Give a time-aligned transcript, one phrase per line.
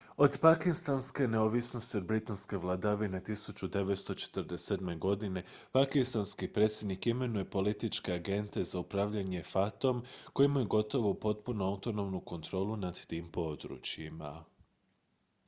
[0.17, 4.97] od pakistanske neovisnosti od britanske vladavine 1947.
[4.99, 10.03] godine pakistanski predsjednik imenuje političke agente za upravljanje fata-om
[10.33, 14.35] koji imaju gotovo potpunu autonomnu kontrolu nad tim područjima